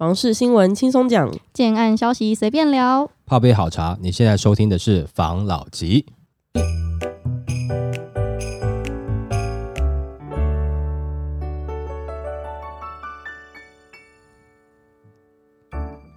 [0.00, 3.10] 房事新闻轻松讲，建案消息随便聊。
[3.26, 6.06] 泡杯好茶，你现在收听的是房老吉。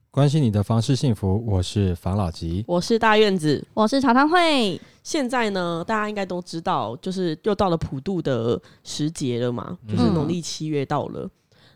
[0.10, 2.64] 关心你的房事幸福，我是房老吉。
[2.66, 3.68] 我是大院子。
[3.74, 4.80] 我是茶汤会。
[5.04, 11.30] 现在呢，大家应该都知道，就是又到了普渡的时节了嘛，就是农历七月到了。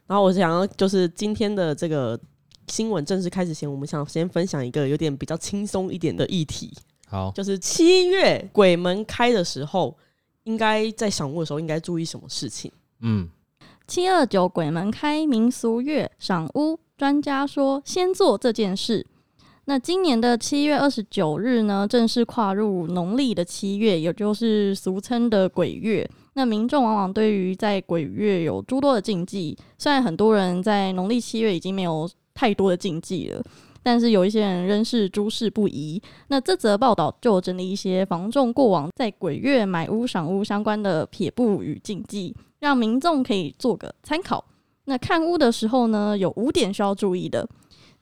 [0.08, 2.20] 然后我想要就是今天的这个
[2.70, 6.74] 新闻正式开始前，我们想先分享一个有点比较轻松一点的议题。
[7.07, 9.96] 好，就是七月鬼门开的时候，
[10.46, 12.71] 应该在赏屋的时候应该注意什么事情？
[13.01, 13.29] 嗯，
[13.86, 16.79] 七二九鬼门开，民俗月赏屋。
[16.98, 19.06] 专家说，先做这件事。
[19.65, 26.10] 那今年的七月二十九日呢，正式跨入农历的七月，也就是俗称的鬼月。
[26.37, 33.44] 那民众往往对于在鬼月有诸多的禁忌，虽然很多人在农历七月已经没有太多的禁忌了，
[33.81, 36.00] 但是有一些人仍是诸事不宜。
[36.28, 44.45] 那这则报道就整理一些房仲过往在鬼月买屋赏屋相关的撇步与禁忌，让民众可以做个参考。
[44.86, 47.50] 那看屋的时候呢，有五点需要注意的。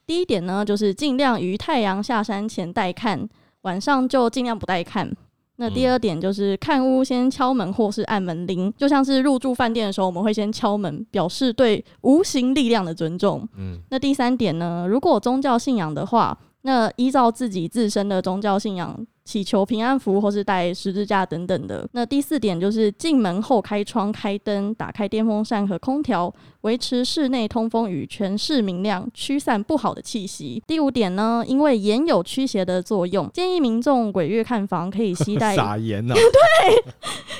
[0.06, 3.26] 第一点呢，就是尽量于太阳下山前带看，
[3.62, 5.10] 晚上就尽量不带看。
[5.56, 13.48] 那第二点就是看屋先敲门或是按门铃，就像是入住饭店的时候，我们会先敲门，表示对无形力量的尊重。
[13.56, 13.78] 嗯。
[13.90, 19.06] 那第三点呢，如果宗教信仰的话，那依照自己自身的宗教信仰。
[19.26, 21.86] 祈求平安符，或是带十字架等等的。
[21.92, 30.62] 那第四点就是进门后开窗、开灯、打开电风扇和空调，维持室内通风与全室明亮，驱散不好的气息。
[30.64, 36.14] 第五点呢，因为盐有驱邪的作用，建议民众鬼月看房可以携带 撒盐呢？
[36.14, 36.84] 对，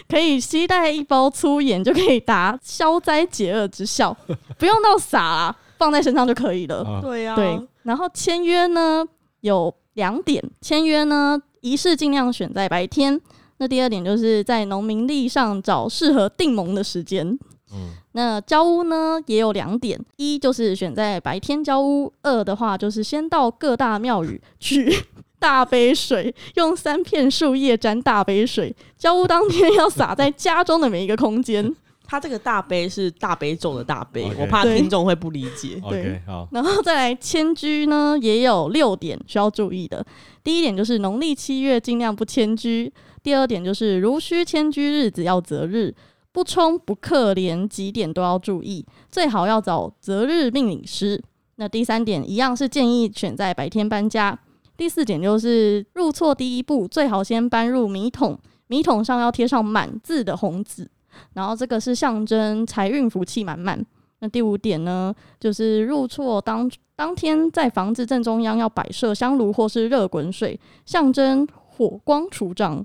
[0.09, 4.17] 可以携带一包粗盐就可以达消灾解厄之效，
[4.59, 7.01] 不用到撒啊，放在身上就可以了。
[7.01, 7.61] 对呀，对。
[7.85, 9.07] 然后签约呢
[9.43, 11.41] 有两点，签约呢。
[11.67, 13.21] 仪式尽量选在白天。
[13.59, 17.27] 那第二点就是在农民历上找适合定盟的时间。
[17.73, 24.95] 嗯，那交屋呢也有两点：一就是选在白天交屋；二的话就是先到各大庙宇取
[25.41, 31.75] 大杯水，用三片树叶沾大杯水，交屋当天要洒在家中的每一个空间。
[32.07, 35.83] 它这个大杯是大悲咒的大悲，我怕听众会不理解。
[35.89, 40.05] 对，好，然后再来迁居呢，也有六点需要注意的。
[40.45, 42.89] 第一点就是农历七月尽量不迁居；
[43.23, 45.93] 第二点就是如需迁居日子要择日，
[46.31, 51.21] 不冲不克连几点都要注意，最好要找择日命理师。
[51.57, 54.39] 那第三点一样是建议选在白天搬家。
[54.77, 58.39] 第四点就是入错第一步，最好先搬入米桶，
[58.69, 60.89] 米桶上要贴上满字的红纸。
[61.35, 63.85] 然后这个是象征财运福气满满。
[64.21, 72.85] 那第五点呢，就是入错当当天在房子正中央要摆设香炉或是热滚水，象征火光除障。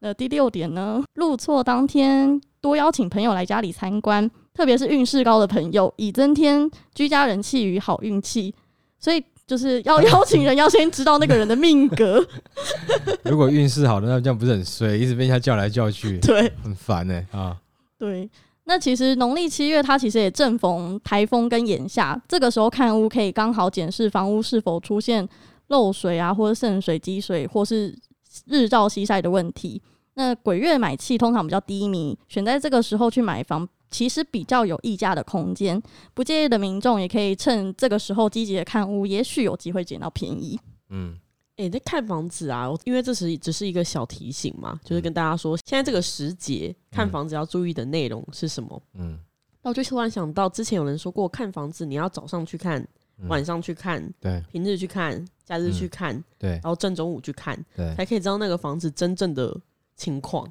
[0.00, 8.52] 那第六点呢，入错当天多邀请朋友来家里参观，特别是运势高的朋友，以增添居家人气与好运气。
[8.98, 12.26] 所以就是要 邀请人，要先知道那个人的命格。
[13.22, 17.56] 如果运势好的，那这样不是很衰，一直被人家叫来叫去，对，很烦呢啊。
[18.02, 18.28] 对，
[18.64, 25.28] 那其实农历七月它其实也正逢台风跟炎夏，这个时候看屋可以刚好检视房屋是否出现
[25.68, 27.96] 漏水啊，或者渗水、积水，或是
[28.46, 29.80] 日照西晒的问题。
[30.14, 35.80] 那鬼月买气通常比较低迷，选在这个时候去买房，其实比较有溢价的空间。
[36.12, 40.58] 不介意的民众也可以趁这个时候积极的看屋，也许有机会捡到便宜。
[40.90, 41.16] 嗯。
[41.62, 48.82] 哎，在看房子啊，因为这是只是一个小提醒嘛，就是跟大家说，现在这个时节看房子要注意的内容是什么。
[48.94, 49.16] 嗯，
[49.62, 52.84] 那我就突然想到，之前有人说过，看房子你要早上去看，
[53.28, 59.56] 晚上去看，对，平日去看，假日去看，对，然后正中午去看，对，才可以知道那个房子真正的
[59.96, 60.50] 情况。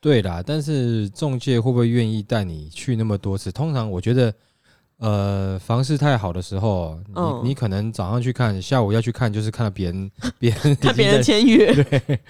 [0.00, 3.50] 对啦，但是中介会不会愿意带你去那么多次？
[3.50, 4.34] 通常我觉得。
[4.98, 6.98] 呃，房市太好的时候，
[7.42, 12.20] 你你可能早上去看，下午要去看，就是看到别人别人 看别人签约，对，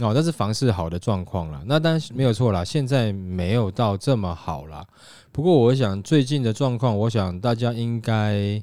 [0.00, 1.62] 哦，那是房市好的状况了。
[1.66, 4.86] 那当然没有错啦，现在没有到这么好啦。
[5.32, 8.62] 不过我想最近的状况，我想大家应该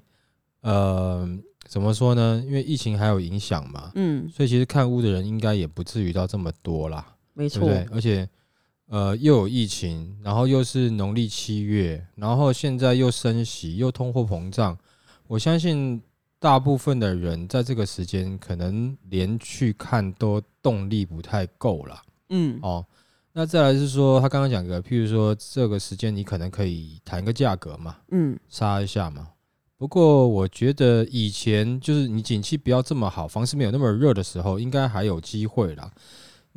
[0.62, 1.30] 呃
[1.68, 2.44] 怎么说呢？
[2.48, 7.06] 因为疫情还有影响嘛，嗯，所以其实看屋的人应该也不至于到这么多啦，
[7.36, 8.28] 没错，而且。
[8.88, 14.78] 呃，又有疫情，然后又是农历七月，然后现在又升息，又通货膨胀，
[15.28, 16.00] 我相信
[16.40, 22.00] 大部分的人在这个时间可能连去看都动力不太够了。
[22.30, 22.86] 嗯，哦，
[23.34, 29.30] 那再来是说，他刚刚讲个，譬如说这个时间你可能可以谈个价格嘛，嗯，杀一下嘛，
[29.78, 35.92] 不过我觉得以前就是你景气不要这么好，房市没有那么热的时候，应该还有机会啦。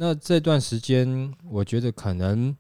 [0.00, 2.56] 那这段时间，我觉得可能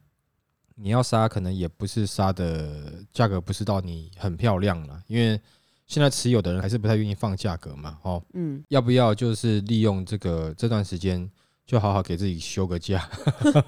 [0.74, 5.40] 你要杀，可能也不是杀的价格不是到你很漂亮了，因为
[5.86, 7.96] 现在持有的人还是不太愿意放价格嘛。
[8.02, 11.30] 哦，嗯，要不要就是利用这个这段时间，
[11.64, 13.08] 就好好给自己休个假？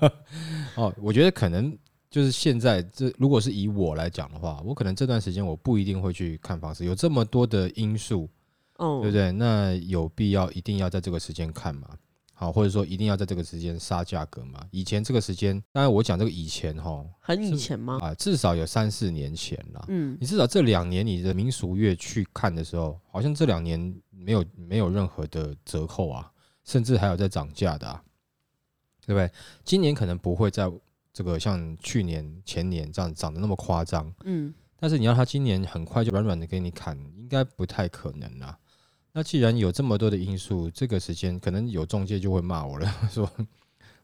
[0.75, 1.79] 哦，我觉得可能
[2.11, 8.29] 就是现在这，如果是以我来讲的话，我可能这段时间我不一定会去看房子，有这么多的因素，
[8.79, 9.31] 哦，对不对？
[9.31, 11.89] 那有必要一定要在这个时间看吗？
[12.41, 14.67] 好，或者说一定要在这个时间杀价格嘛？
[14.71, 17.99] 以前这个时间，当然我讲这个以前哈很以前吗？
[18.01, 19.85] 啊，至少有三四年前啦。
[19.89, 26.33] 嗯，你至少这两年你的民俗月去看的时候，好像这两年没有没有任何的折扣啊，
[26.65, 28.03] 甚至还有在涨价的啊，
[29.05, 29.31] 对不对？
[29.63, 30.67] 今年可能不会在
[31.13, 38.59] 这个像去年前年这样涨得那么夸张，嗯，但是你要他今年很快就软软的给你砍，应该不太可能啦。
[39.13, 43.29] 那既然有这么多的因素，这个时间可能有中介就会骂我了， 说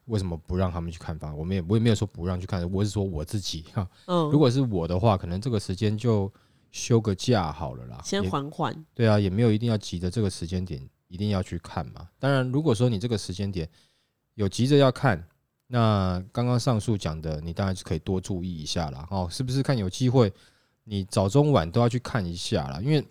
[0.05, 1.37] 为什么不让他们去看房？
[1.37, 3.87] 我们也我也没有说不让去看，我是说我自己哈。
[4.05, 6.31] 嗯，如果是我的话，可能这个时间就
[6.71, 8.01] 休个假好了啦。
[8.03, 12.07] 先缓缓，对啊，也没有一定要急着这个时间点一定要去看嘛。
[12.19, 13.67] 当然，如果说你这个时间点
[14.35, 15.25] 有急着要看，
[15.67, 19.07] 那刚刚上述讲的，你当然是可以多注意一下啦。
[19.09, 20.31] 哦，是不是看有机会，
[20.83, 23.05] 你早中晚都要去看一下啦，因为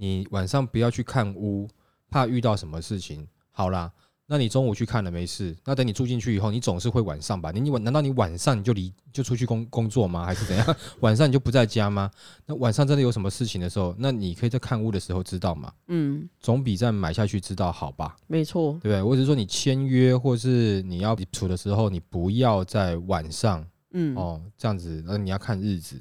[0.00, 1.68] 你晚上不要去看屋，
[2.08, 3.28] 怕遇到什么事情。
[3.50, 3.92] 好啦，
[4.24, 7.50] 那你中午去看了没事，那等你住进去以后，你总是会晚上吧？
[7.52, 10.24] 你你晚难道你晚上你就离就出去工工作吗？
[10.24, 10.76] 还是怎样？
[11.00, 12.10] 晚上你就不在家吗？
[12.46, 15.70] 那晚上真的有什么事情的时候，那你可以在看屋的时候知道嘛？
[15.88, 18.16] 嗯，总比在买下去知道好吧？
[18.26, 19.02] 没错，对不对？
[19.04, 23.62] 或者说你签约或是你要处的时候，你不要在晚上
[23.92, 26.00] 嗯，哦这样子，那你要看日子。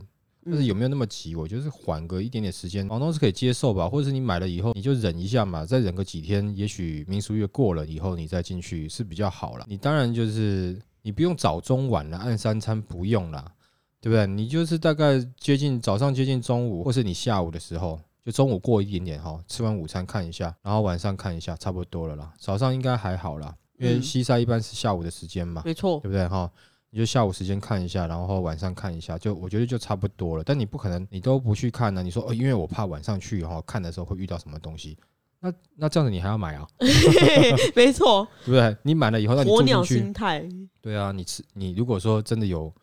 [0.49, 1.35] 但嗯是有没有那么急？
[1.35, 9.65] 我就是缓个一点点时间，房东是可以接受吧，或者是你买了以后你就忍一下嘛，再忍个几天，也许民俗月过了以后你再进去是比较好了。
[9.67, 13.45] 你当然就是你不用早中晚了，按三餐不用啦，
[14.01, 14.25] 对不对？
[14.27, 22.33] 你就是大概接近早上接近中午，或是你下午的时候，就中午过一点点哈，吃完午餐看一下，然后晚上看一下，差不多了啦。
[22.37, 26.51] 早上应该还好啦，因为嗯西晒一般是下午的时间嘛，没错，对不对哈？
[26.91, 30.43] 你就下午时间看一下，然后晚上看一下，就我觉得就差不多了。
[30.43, 34.97] 但你不可能你都不去看呢、你说哦，因为我怕晚上去哈看的时候会遇到什么东西，
[35.39, 36.67] 那那这样子你还要买啊，
[37.75, 38.75] 没错，对不对？
[38.81, 40.47] 你买了以后，那你鸵鸟心态，
[40.81, 42.73] 对啊，你吃你如果说真的有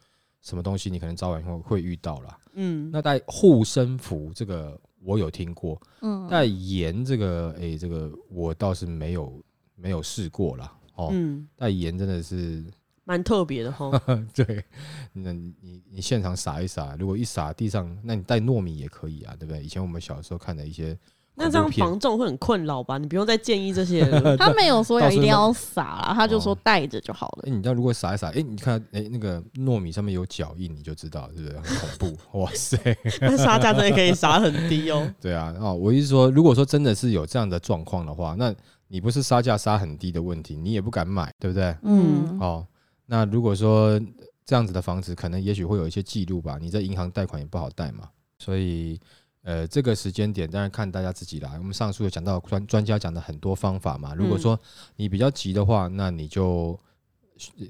[0.40, 2.38] 什么东西，你可能早晚会会遇到啦。
[2.54, 9.42] 嗯，那带护身符这个我有听过，嗯，带盐这个哎、这个我倒是没有
[9.74, 10.72] 没有试过啦。
[10.94, 12.64] 哦，嗯，带盐真的是
[13.08, 13.90] 蛮特别的哈，
[14.34, 14.64] 对，
[15.12, 19.62] 那你你你现场撒一撒，如果一撒地上，那你带糯米也可以啊，对不对？
[19.62, 20.98] 以前我们小时候看的一些
[21.36, 22.98] 那这样防重会很困扰吧？
[22.98, 27.50] 你不用再建议这些了， 他没有说要一定要撒啦，他就说哦带着就好了哎、。
[27.50, 32.18] 你知道如果撒一撒，哎、你看，哎、那个糯米上面有脚印，你就知道，是不是很恐怖？
[32.40, 32.76] 哇塞，
[33.20, 35.08] 那杀价真的可以杀很低哦。
[35.20, 38.52] 对啊，哦，我意思说，如果说真的是有这样的状况的话，那
[38.88, 41.76] 你不是杀价杀很低的问题，你也不敢买，对不对？
[41.82, 42.66] 嗯，哦，
[43.06, 44.00] 那如果说
[44.44, 48.08] 这样子的房子，可能也许会有一些记录吧，你在银行贷款也不好贷嘛，
[48.38, 49.00] 所以
[49.42, 51.54] 呃，这个时间点当然看大家自己啦。
[51.58, 54.58] 我们上述有讲到专专家讲的很多方法嘛，如果说
[54.96, 56.78] 你比较急的话，那你就。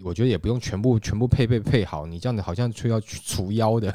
[0.05, 3.93] 我觉得也不用全部全部配备配好，你这样子好像却要去除妖的，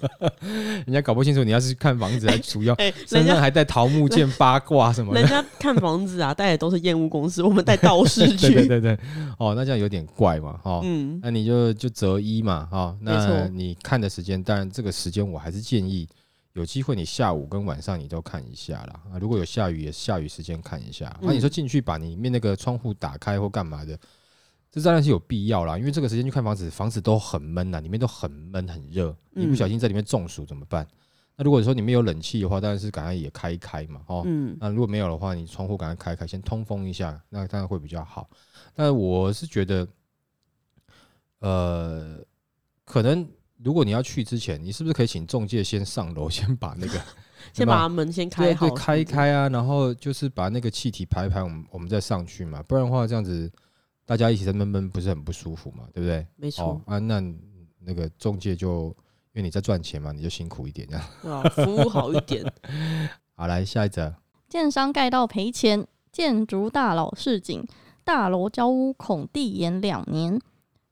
[0.84, 2.74] 人家搞不清楚你要是看房子还除妖，
[3.08, 8.54] 人家上还带桃木剑、八卦什么的人，家看房子啊，带的都是验屋公司，我们带道士 对去。
[8.54, 8.98] 对对对，
[9.38, 16.06] 哦，那这样有点怪嘛，哦，嗯，那你就就择一嘛，哈、没那错你看的时间，当然这个时间我还是建议
[16.52, 19.00] 有机会你下午跟晚上你都看一下啦。
[19.12, 21.16] 啊，如果有下雨也下雨时间看一下。
[21.20, 23.98] 那、嗯你说进去把里面那个窗户打开或干嘛的，
[24.74, 30.84] 这当然是有必要啦，因为这个时间去看房子，房子都很闷呐、里面都很闷很热，你不小心在里面中暑怎么办？
[31.36, 38.28] 那如果说你们有冷气的话，当然是赶快也开一开嘛，哦，嗯，那如果没有的话，你窗户赶快开开，先通风一下，那当然会比较好。
[38.74, 39.86] 但我是觉得，
[41.38, 42.18] 呃，
[42.84, 43.28] 可能
[43.62, 47.00] 如果你要去之前，你是不是可以请中介先上楼，先把那个
[47.54, 49.04] 先把门先开好，对对开一。
[49.04, 53.50] 开啊，然后就是把那个气体排一排，我们我们再上去嘛，不然的话这样子
[54.06, 56.26] 大家一起在闷闷，不是很不舒服嘛，对不对？
[56.36, 57.22] 没错哦，啊，那
[57.80, 58.86] 那个中介就
[59.32, 61.04] 因为你在赚钱嘛，你就辛苦一点这样。
[61.22, 62.44] 对啊，服务好一点。
[63.34, 64.14] 好，来下一则。
[64.48, 67.66] 建商盖到赔钱，建筑大佬示警，
[68.04, 70.40] 大楼交屋恐地延两年。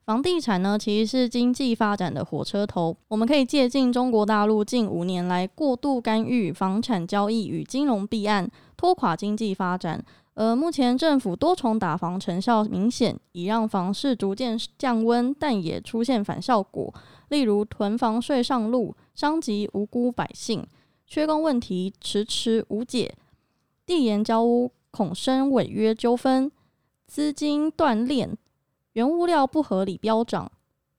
[0.04, 2.96] 房地产呢，其实是经济发展的火车头。
[3.06, 10.04] 我们可以借鉴中国大陆近五年来过度干预房产交易与金融弊案，拖垮经济发展。
[10.34, 16.92] 而目前政府多重打房成效明显，已让房市逐渐降温，但也出现反效果。
[17.28, 20.62] 例如囤房税上路，伤及无辜百姓；
[21.06, 23.14] 缺工问题迟迟无解，
[23.84, 26.50] 地延交屋恐生违约纠纷，
[27.06, 28.30] 资金断裂，
[28.94, 30.50] 原物料不合理飙涨。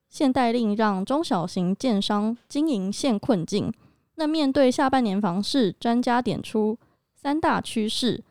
[0.09, 3.73] 限贷令让中小型建商经营陷困境。
[4.13, 6.77] 那面对下半年房市，专家点出
[7.15, 8.23] 三大趋势。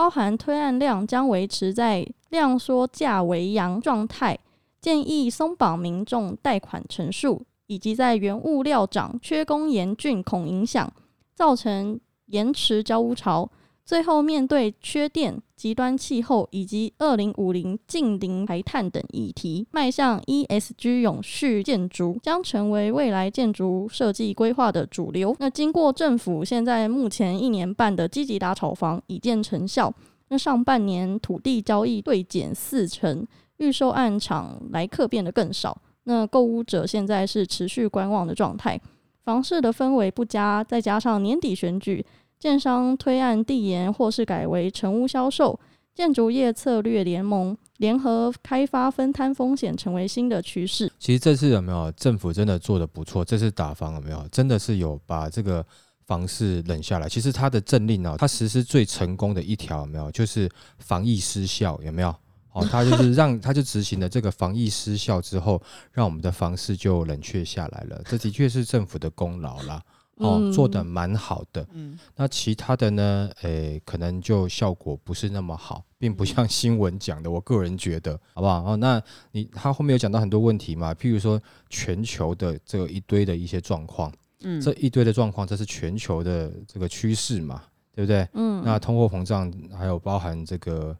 [0.00, 4.38] 包含推案量将维持在量缩价为阳状态，
[4.80, 10.90] 建议松绑民众贷款陈述，以及在原物料涨、缺工严峻恐影响，
[11.34, 13.50] 造成延迟交屋潮。
[13.90, 25.34] 最后，面对缺电、极端气候以及二零五零近零排碳等议题，迈向 ESG 永续建筑将成为未来建筑设计规划的主流。
[25.40, 29.92] 那经过政府现在目前一年半的积极打炒房，已见成效。
[30.28, 35.76] 那上半年土地交易对减四成，预售案场来客变得更少。
[36.04, 38.80] 那购物者现在是持续观望的状态，
[39.24, 42.06] 房市的氛围不佳，再加上年底选举。
[42.40, 45.60] 建商推案递延，或是改为成屋销售，
[45.94, 50.90] 建筑业策略联盟联合开发分摊风险，成为新的趋势。
[50.98, 53.22] 其实这次有没有政府真的做的不错？
[53.22, 55.64] 这次打房有没有真的是有把这个
[56.06, 57.06] 房市冷下来？
[57.08, 60.10] 其实它的政令呢，它实施最成功的一条有没有？
[60.10, 62.14] 就是防疫失效有没有？
[62.52, 68.02] 哦，他就是让他就执行了这个防疫失效之后，让我们的房市就冷却下来了。
[68.06, 69.80] 这的确是政府的功劳啦。
[70.20, 71.66] 哦，做的蛮好的。
[71.72, 73.30] 嗯，那其他的呢？
[73.42, 77.30] 诶，可能就效果不是那么好，并不像新闻讲的。
[77.30, 78.72] 我个人觉得，好不好？
[78.72, 80.92] 哦，那你他后面有讲到很多问题嘛？
[80.94, 84.12] 譬如说全球的这一堆的一些状况，
[84.42, 87.62] 嗯，这一堆的状况，这是全球的这个趋势嘛？
[87.94, 88.28] 对不对？
[88.34, 90.96] 嗯，那通货膨胀还有包含这个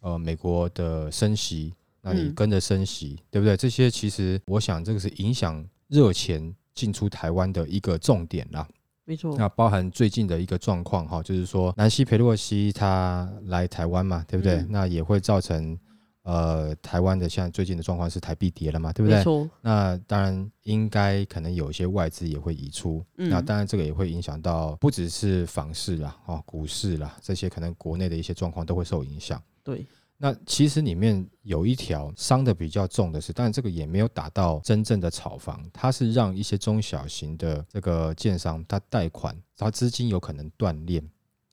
[0.00, 3.56] 呃美国的升息，那你跟着升息，对不对？
[3.56, 6.54] 这些其实我想这个是影响热钱。
[6.74, 8.66] 进出台湾的一个重点啦，
[9.04, 9.36] 没错。
[9.36, 14.64] 那包含最近的一个状况哈，就是说南希·佩洛西他来台湾嘛，对不对？
[14.68, 15.78] 那也会造成
[16.22, 19.50] 呃台湾的现在最近的状况是台币跌了嘛，对不对？
[19.62, 29.42] 那当然应该可能有一些外资也会移出，那当然这个也会影响到不只是房市啦，哦股市啦这些可能国内的一些状况都会受影响。
[29.64, 29.86] 对。
[30.22, 41.02] 那其实里面有一条伤的比较重的是，但这个也没有打到真正的炒房，它是让一些中小型的这个建商，他贷款，他资金有可能断裂，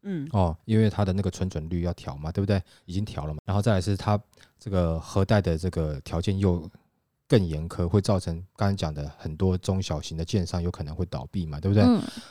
[0.04, 2.62] 嗯，哦，因为他的那个存准率要调嘛，对不对？
[2.84, 4.22] 已经调了嘛，然后再来是他
[4.60, 6.70] 这个核贷的这个条件又
[7.26, 11.86] 更严苛，会造成刚才讲的很多中小型的建商有可能会倒闭嘛，对不对？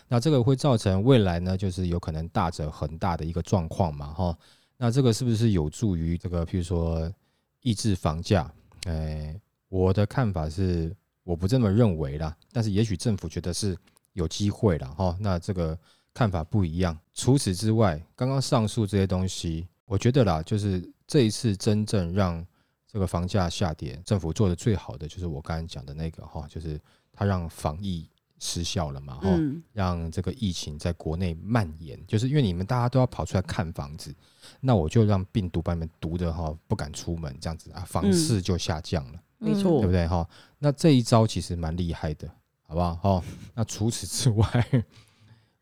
[0.06, 4.36] 那这个会造成未来呢，就是有可能大者恒大的一个状况嘛，哈。
[4.76, 7.12] 那这个是不是有助于这个，譬如说
[7.60, 8.52] 抑制房价？
[8.84, 9.34] 哎，
[9.68, 13.76] 我的看法是我不这么认为啦，但是也许政府觉得是
[14.12, 15.16] 有机会了哈。
[15.18, 15.78] 那这个
[16.12, 16.96] 看法不一样。
[17.14, 22.46] 除此之外，刚刚上述这些东西，我觉得啦，就是这一次真正让
[22.86, 26.80] 这个房价下跌，政府做的最好的就是我刚才讲的那个哈，就是
[27.12, 28.08] 他让防疫。
[28.38, 29.14] 失效了嘛？
[29.14, 29.28] 哈，
[29.72, 34.14] 让这个疫情在国内蔓延，就是因为你们大家都要跑出来看房子，
[34.60, 40.06] 那我就让病毒把你们毒的哈不敢出门，这样子啊，房市就下降了，没错，对不对？
[40.06, 40.28] 哈，
[40.58, 42.28] 那这一招其实蛮厉害的，
[42.62, 42.94] 好不好？
[42.96, 43.24] 哈，
[43.54, 44.84] 那除此之外，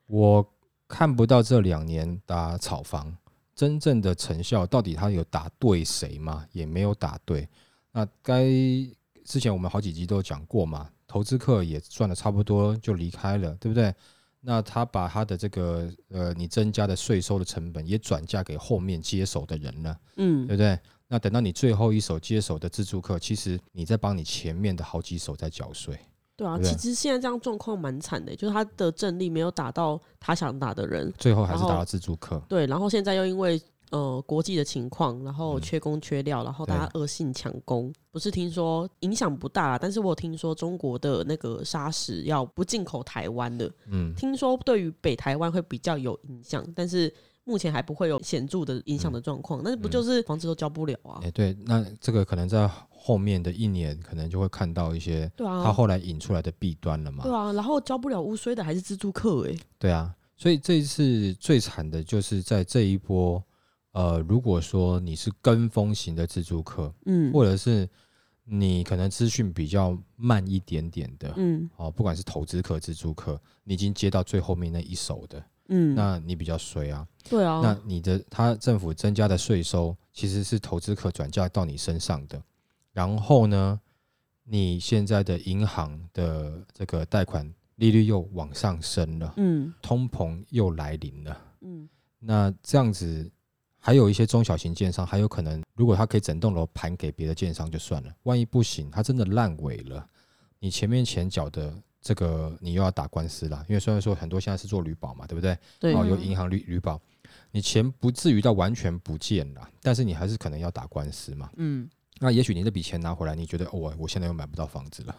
[0.06, 0.44] 我
[0.88, 3.16] 看不到这两年打炒房
[3.54, 6.44] 真正的成效，到底他有打对谁吗？
[6.50, 7.48] 也没有打对。
[7.92, 8.44] 那该
[9.24, 10.90] 之前我们好几集都讲过嘛。
[11.14, 13.94] 投资客也赚的差不多就离开了，对不对？
[14.40, 20.76] 那他把他的这个呃，你增加的税收的成本也转嫁给后面接手的人了，嗯，对不对？
[21.06, 25.96] 那等到你最后一手接手的自助客，其实你在帮你前面的好几手在缴税。
[26.34, 32.42] 对啊，其实现在这样状况蛮惨的，就是他的阵力没有打到他想打的人，最后还是打到自助客。
[32.48, 33.62] 对，然后现在又因为。
[33.94, 47.12] 呃，国际的情况，然后缺工缺料，然后大家恶性抢工，不是听说影响不大，但是我听说中国的那个砂石要不进口台湾的，嗯，听说对于北台湾会比较有影响，但是
[47.44, 51.20] 目前还不会有显著的影响的状况，那不就是房子都交不了啊？
[51.22, 57.22] 哎，对，那这个可能在后面的一年，可能就会看到一些，对啊，他后来引出来的弊端了嘛？
[57.22, 63.40] 对啊，然后交不了屋税的还是自住客，哎，对啊，所以这一次最惨的就是在这一波。
[63.94, 67.88] 呃，如果说你是跟风型的自助客，嗯，或者是
[68.44, 71.70] 你可能资讯比较慢一点点的，嗯。
[71.76, 77.06] 哦，不管是投资客、自助客，你已经接到最后面那一手的，嗯，那你比较衰啊。
[77.30, 82.42] 对啊，那你的他政府增加的税收其实是投资客转嫁到你身上的，
[82.92, 83.80] 然后呢，
[84.42, 89.72] 你现在的银行的这个贷款利率又往上升了，嗯。
[89.80, 91.40] 通膨又来临了。
[91.60, 91.88] 嗯。
[92.18, 93.30] 那这样子，
[93.86, 100.08] 还有一些中小型建商，还有可能，如果他可以整栋楼盘给别的建商就算了，万一不行，他真的烂尾了，
[100.58, 103.62] 你前面钱缴的这个你又要打官司了。
[103.68, 105.58] 因为虽然说很多现在是做旅保嘛，对不对？
[105.78, 106.98] 对，哦，有嗯银行旅旅保，
[107.50, 111.50] 你钱不至于到完全不见了，但是你还是可能要打官司嘛。
[111.56, 111.86] 嗯
[112.20, 115.14] 那也许你这笔钱拿回来，你觉得哦，我我现在又买不到房子了，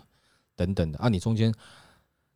[0.56, 1.54] 等等的啊，你中间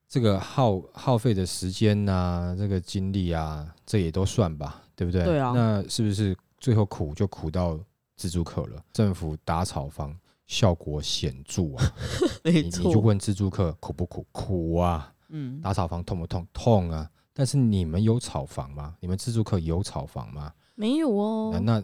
[0.09, 5.23] 这个耗耗费的时间呐、这个精力啊，这也都算吧，对不对？
[5.23, 7.79] 对啊那是不是最后苦就苦到
[8.15, 8.83] 自助客了？
[8.91, 10.13] 政府打炒房
[10.47, 11.93] 效果显著啊！
[12.43, 14.25] 没你你就，问自助客苦不苦？
[14.31, 15.13] 苦啊！
[15.29, 16.45] 嗯打炒房痛不痛？
[16.51, 17.07] 痛啊！
[17.31, 18.95] 但是你们有炒房吗？
[18.99, 20.51] 你们自助客有炒房吗？
[20.73, 21.83] 没有哦那，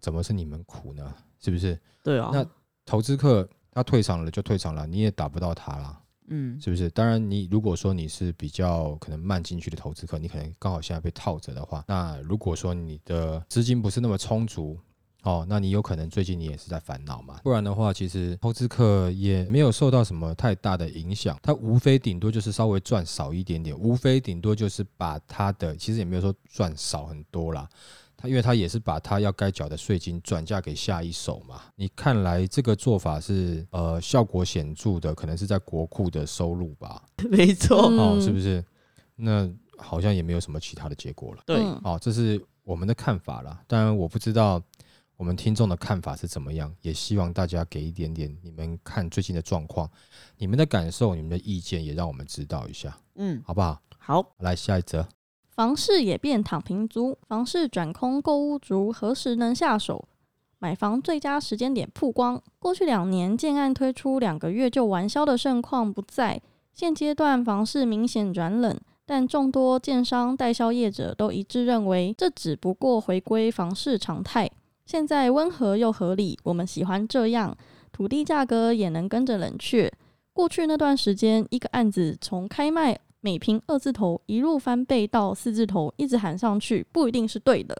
[0.00, 1.14] 怎么是你们苦呢？
[1.40, 1.78] 是不是？
[2.02, 2.44] 对啊，那
[2.86, 6.88] 投资客他退场了就退场了，你也打不到他啦，嗯是不是？
[6.90, 14.78] 当然，你如果说你是比较可能慢进去的投资客，你可能刚好现在被套着的话，那如果说你的资金不是那么充足。
[15.22, 17.40] 哦，那你有可能最近你也是在烦恼嘛？
[17.42, 27.68] 不然的话，其实投资客也没有受到什么太大的影响，他无非顶多就是稍微赚少一点点，无非顶多就是把他的其实也没有说赚少很多啦，
[28.16, 31.62] 他因为他也是把他要该缴的税金转嫁给下一手嘛。
[31.74, 37.02] 你看来这个做法是呃效果显著的，可能是在国库的收入吧？
[37.30, 38.64] 没错，嗯哦，是不是？
[39.14, 41.42] 那好像也没有什么其他的结果了。
[41.44, 43.62] 对，嗯哦，这是我们的看法啦。
[43.66, 44.62] 当然，我不知道
[45.16, 49.90] 我们听众的看法是怎么样，也希望大家给一点点你们看最近的状况，
[50.36, 53.80] 你们的感受、你们的意见，也让我们知道一下，嗯，好不好？
[53.98, 55.06] 好，来下一则。
[55.56, 60.06] 房市也变躺平族，房市转空购屋族何时能下手？
[60.58, 62.38] 买房最佳时间点曝光。
[62.58, 66.38] 过去两年建案推出两个月就完销的盛况不在，
[66.74, 74.50] 现阶段房市明显转冷，但众多建商代销业者都一致认为，这只不过回归房市常态。
[74.84, 77.56] 现在温和又合理，我们喜欢这样，
[77.90, 79.90] 土地价格也能跟着冷却。
[80.34, 87.76] 过去那段时间，一个案子从开卖每平二字头一路翻倍到四字头，一直喊上去，不一定是对的。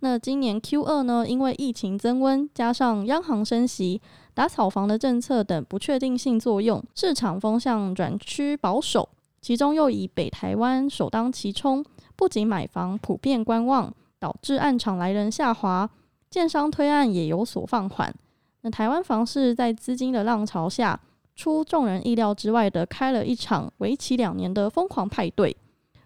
[0.00, 1.26] 那今年 Q 二呢？
[1.26, 4.00] 因为疫情增温，加上央行升息、
[4.34, 9.08] 打草房的政策等不确定性作用，市场风向转趋保守。
[9.40, 11.84] 其中又以北台湾首当其冲，
[12.16, 15.88] 不仅买房普遍观望，导致案场来人下滑，
[16.30, 18.14] 建商推案也有所放缓。
[18.62, 20.98] 那台湾房市在资金的浪潮下，
[21.34, 25.56] 出众人意料之外的开了一场为期两年的疯狂派对，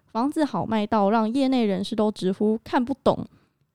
[0.06, 3.26] 房子好卖到让业内人士都直呼看不懂。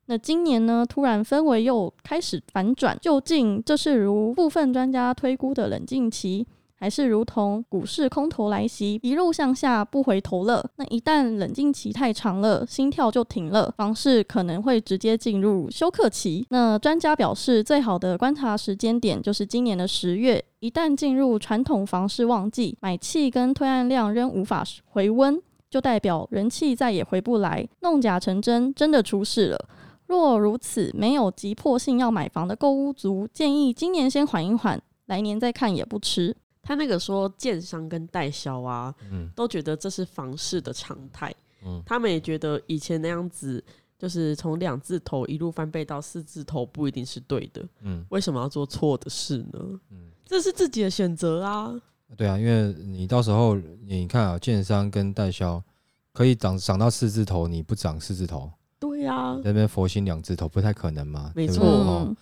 [0.07, 6.45] 那今年呢，突然氛围又开始反转，究竟这是如部分专家推估的冷静期，
[6.84, 10.69] 还是如同股市空头来袭，一路向下不回头了？
[10.76, 16.46] 那一旦冷静期太长了，心跳就停了，房市可能会直接进入休克期。
[16.50, 29.69] 那专家表示，最好的观察时间点就是今年的十月，一旦进入传统房市旺季，买气跟推案量仍无法回温，就代表人气再也回不来，弄假成真，真的出事了。
[30.08, 36.36] 若如此，没有急迫性要买房的购屋族，建议今年先缓一缓，来年再看也不迟。
[36.63, 41.32] 他那个说建商跟代销啊，嗯都觉得这是房市的常态，
[41.63, 43.63] 嗯他们也觉得以前那样子。
[43.95, 47.65] 就是从两字头一路翻倍到四字头，不一定是对的。
[47.84, 49.60] 嗯为什么要做错的事呢？
[49.91, 51.73] 嗯，这是自己的选择啊。
[52.17, 55.63] 对啊，因为你到时候你看啊，建商跟代销
[56.12, 62.13] 可以涨涨到四字头，你不涨四字头，对啊，那边佛心两字头不太可能嘛，没错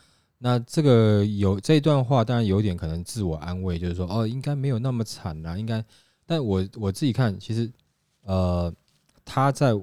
[0.44, 5.86] 那这个有这一段话，当然有点可能自我安慰，就是说哦，应该没有那么惨啦，应该。
[6.26, 7.72] 但我我自己看，其实
[8.24, 8.74] 呃，
[9.24, 9.74] 他在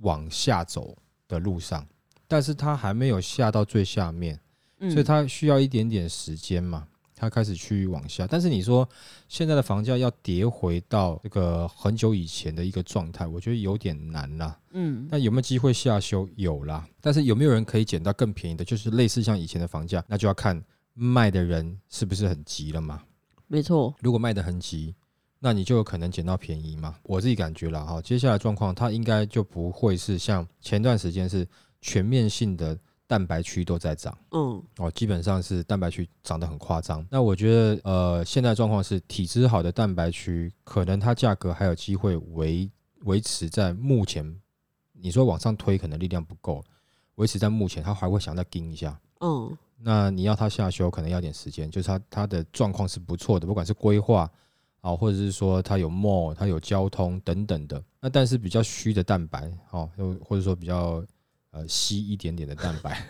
[0.00, 0.94] 往下走
[1.26, 1.86] 的路上，
[2.28, 4.38] 但是他还没有下到最下面，
[4.80, 6.86] 嗯所以他需要一点点时间嘛。
[7.16, 8.88] 他开始去往下，但是你说
[9.28, 14.58] 现在的房价要跌回到这个很久以前的一个状态，我觉得有点难啦。
[14.72, 16.28] 嗯，那有没有机会下修？
[16.36, 18.64] 有啦，但是有没有人可以捡到更便宜的？
[18.64, 20.60] 就是类似像以前的房价，那就要看
[20.92, 23.02] 卖的人是不是很急了嘛。
[23.46, 24.94] 没错，如果卖的很急，
[25.38, 26.96] 那你就有可能捡到便宜嘛。
[27.04, 31.46] 我自己感觉了哈，接下来状况它应该就不会是像前段时间是
[31.80, 32.76] 全面性的
[33.14, 37.06] 蛋白区都在涨嗯哦，基本上是蛋白区涨得很夸张。
[37.08, 42.68] 那我觉得呃，现在状况是体质好的蛋白区，可能它价格还有机会维
[43.04, 44.36] 维持在目前，
[44.94, 46.60] 你说往上推可能力量不够，
[47.14, 48.98] 维持在目前，它还会想再盯一下。
[49.20, 54.28] 嗯那你要它下修，可能要点时间，就是它它的状况是不错的，不管是规划
[54.80, 57.80] 啊，或者是说它有 mall，它有交通等等的。
[58.00, 61.04] 那但是比较虚的蛋白，哦，又或者说比较
[61.54, 63.00] 呃吸一点点的蛋白，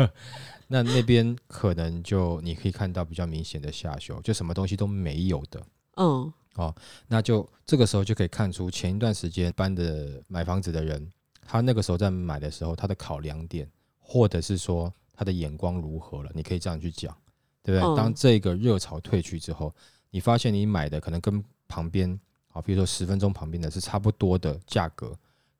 [0.68, 5.60] 那那边可能就你可以看到比较明显的下修，就什么东西都没有的。
[5.96, 6.74] 嗯哦
[7.06, 11.10] 那就这个时候就可以看出前一段时间搬的买房子的人，
[11.46, 13.66] 他那个时候在买的时候，他的考量点，
[13.98, 17.16] 或者是说他的眼光如何了，你可以这样去讲，
[17.62, 17.88] 对不对？
[17.88, 19.74] 嗯当这个热潮退去之后，
[20.10, 22.18] 你发现你买的可能跟旁边，
[22.52, 25.14] 啊，比如说十分钟旁边的是差不多的价格，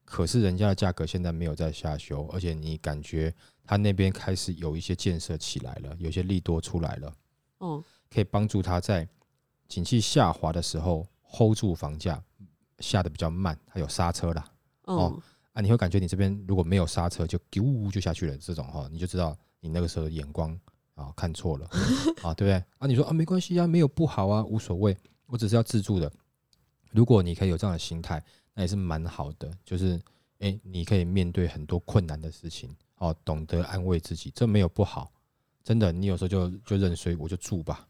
[0.07, 7.13] 可是人家的价格现在没有在下修，而且你感觉他那边开始有一些建设起来了，有些利多出来了。
[7.59, 9.07] 哦可以帮助他在
[9.67, 12.23] 景气下滑的时候 hold 住房价，
[12.79, 14.49] 下的比较慢，它有刹车啦。
[14.85, 15.21] 哦
[15.53, 20.57] 啊，你会感觉你这边如果没有刹车，就丢就下去了，这种哈，你就知道你那个时候眼光
[20.95, 21.67] 啊看错了
[22.23, 22.53] 啊，对不对？
[22.79, 26.11] 啊，你说啊没关系啊，没有不好啊，无所谓，我只是要自住的。
[26.93, 28.23] 如果你可以有这样的心态，
[28.57, 30.03] 那也是蛮好的，就是
[30.39, 35.13] 诶，你可以面对很多困难的事情，哦，懂得安慰自己，这没有不好，
[35.63, 37.87] 真的，你有时候就就认衰，我就住吧。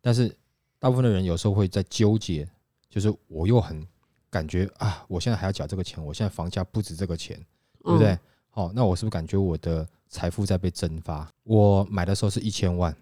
[0.00, 0.34] 但是
[0.78, 2.48] 大部分的人有时候会在纠结，
[2.88, 3.86] 就是我又很
[4.30, 7.36] 感觉啊，我现在还要缴这个钱，我现在房价不值这个钱，
[7.82, 8.12] 对不对？
[8.12, 8.20] 嗯
[8.56, 11.28] 好、那我是不是感觉我的财富在被蒸发？
[11.42, 12.96] 我买的时候是一千万，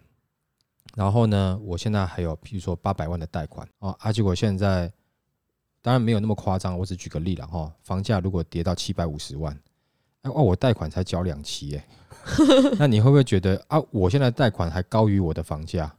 [0.95, 4.91] 然后呢，我现在还有譬如说八百万的贷款哦，啊，结果现在
[5.83, 9.53] 当然没有那么夸张，我只举个例了哈、房价如果跌到七百五十万，
[10.21, 11.83] 哎哦，我贷款才缴两期耶，
[12.79, 15.93] 那你会不会觉得啊，我现在贷款还高于我的房价，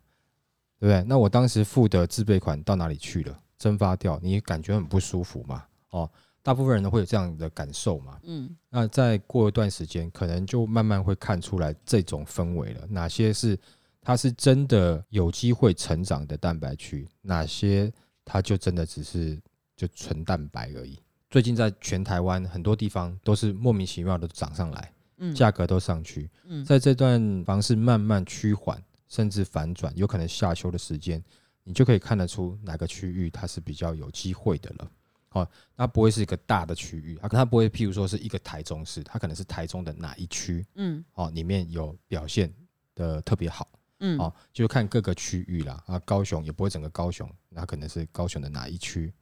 [0.80, 1.04] 对不对？
[1.06, 3.38] 那我当时付的自备款到哪里去了？
[3.58, 5.64] 蒸发掉，你感觉很不舒服嘛？
[5.90, 6.10] 哦，
[6.42, 8.18] 大部分人都会有这样的感受嘛。
[8.24, 12.86] 嗯那再过一段时间，可能就慢慢会看出来这种氛围了。
[12.88, 13.58] 哪些是
[14.00, 17.92] 它是真的有机会成长的蛋白区，哪些
[18.24, 19.40] 它就真的只是
[19.76, 20.98] 就纯蛋白而已。
[21.30, 26.30] 最近在全台湾很多地方都是莫名其妙的涨上来，嗯价格都上去。
[26.44, 31.22] 嗯在这段房市慢慢趋缓甚至反转，有可能下修的时间，
[31.64, 34.90] 你就可以看得出哪个区域它是比较有机会的了。
[35.28, 35.44] 好、
[35.76, 42.52] 它不会是一个大的区域，它它不会，譬如说是一个台中市，它可能是台中的哪一区嗯哦，里面有表现
[42.94, 45.82] 的特别好嗯哦，就看各个区域啦。
[45.86, 49.12] 啊，高雄也不会整个高雄，那可能是高雄的哪一区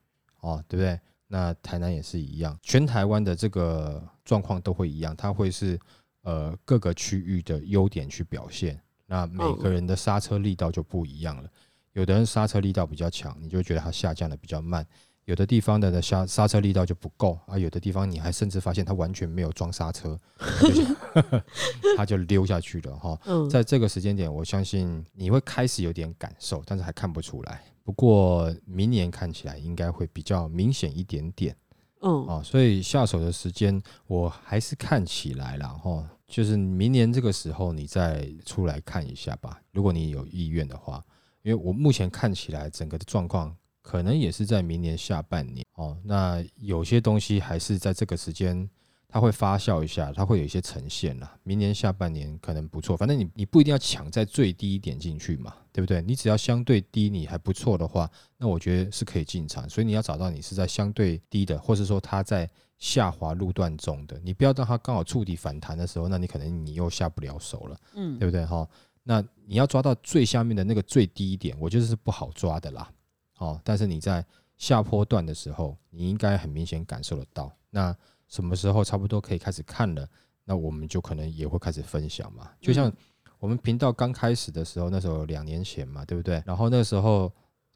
[0.43, 0.99] 哦，对不对？
[1.27, 5.79] 那台南也是一样，全台湾的这个状况都会一样，它会是
[6.21, 8.79] 呃各个区域的优点去表现。
[9.07, 11.49] 那每个人的刹车力道就不一样了，
[11.93, 14.83] 有的人刹车力道比较强，你就觉得它下降的比较慢；
[15.25, 20.19] 有的地方的刹刹车力道就不够啊，有的地方你还甚至发现它完全没有装刹车，
[21.97, 23.19] 它 就溜下去了哈。
[23.25, 27.63] 嗯在这个时间点，我相信你会开始有点感受，但是还看不出来。
[27.83, 31.55] 不过明年看起来应该会比较明显一点点
[32.01, 41.03] 嗯哦，所以下手的时间我还是看起来啦哈，就是明年这个时候你再出来看一下吧，如果你有意愿的话，
[41.43, 48.69] 因为我目前看起来整个的状况可能也是在明年下半年哦，那有些东西还是在这个时间。
[49.13, 51.37] 它会发酵一下，它会有一些呈现啦。
[51.43, 56.01] 明年下半年可能不错，反正你你不一定要抢在最低点进去嘛，对不对？
[56.01, 59.69] 你只要相对低，你还不错的话，那我觉得是可以进场。
[59.69, 62.49] 所以你要找到你是在相对低的，或是说它在
[62.79, 68.43] 下滑路段中的，你不要让它刚好触底反弹的时候，那你可能你又下不了手了，嗯对不对？
[68.43, 68.67] 哈，
[69.03, 72.91] 那你要抓到最下面的那个最低点，我觉得是不好抓的啦。
[73.37, 74.25] 哦，但是你在
[74.57, 77.55] 下坡段的时候，你应该很明显感受得到。
[77.69, 77.95] 那
[78.33, 80.09] 什么时候差不多可以开始看了？
[80.43, 82.49] 那我们就可能也会开始分享嘛。
[82.59, 82.91] 就像
[83.37, 86.41] 我们频道刚开始的时候，那时候两年前嘛，对不对？
[86.43, 87.31] 然后那时候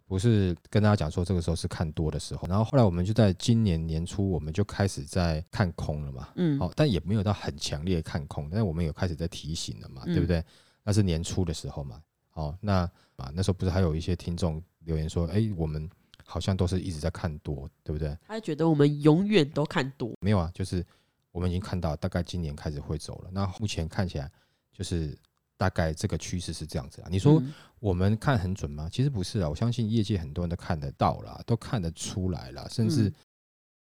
[0.08, 6.30] 不是跟大家讲说这个时候是看多的时候，然后后来我们就在今年年初，我们就开始在看空了嘛。
[6.38, 10.44] 嗯好、但也没有到很强烈看空，但是我们有开始在提醒了嘛，嗯对不对？
[10.84, 12.02] 那是年初的时候嘛。
[12.32, 15.88] 好、那啊那时候不是还有一些听众留言说，哎，我们
[16.30, 18.16] 好像都是一直在看多，对不对？
[18.28, 20.86] 他觉得我们永远都看多，没有啊，就是
[21.32, 23.30] 我们已经看到，大概今年开始会走了。
[23.32, 24.30] 那目前看起来
[24.74, 25.18] 就是
[25.56, 27.08] 大概这个趋势是这样子啊。
[27.10, 28.90] 你说嗯我们看很准吗？
[28.92, 33.14] 其实不是啊，我相信业界很多人都看得到啦，都看得出来啦，甚至嗯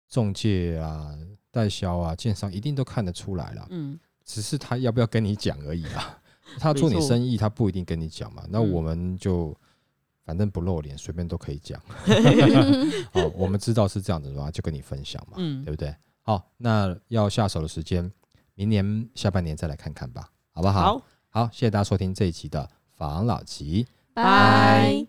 [0.10, 1.18] 中介啊、
[1.50, 3.66] 代销啊、建商一定都看得出来啦。
[3.70, 6.20] 嗯只是他要不要跟你讲而已啊。
[6.60, 8.46] 他做你生意，他不一定跟你讲嘛。
[8.50, 9.56] 那嗯我们就
[10.26, 11.82] 反正不露脸，随便都可以讲。
[13.12, 15.96] 好，我们知道是这样子的话，就跟你分享嘛，嗯对，不对？
[16.22, 18.12] 好，那要下手的时间，
[18.56, 20.82] 明年下半年再来看看吧，好不好？
[20.82, 23.86] 好，好，谢谢大家收听这一集的防老集。
[24.14, 25.06] 拜。